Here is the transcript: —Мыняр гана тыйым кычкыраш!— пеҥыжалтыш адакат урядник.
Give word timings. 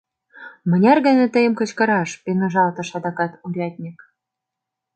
—Мыняр 0.69 0.97
гана 1.07 1.25
тыйым 1.33 1.53
кычкыраш!— 1.59 2.11
пеҥыжалтыш 2.23 2.89
адакат 2.97 3.33
урядник. 3.45 3.97